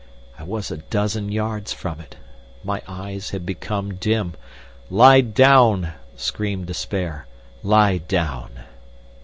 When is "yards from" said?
1.31-1.99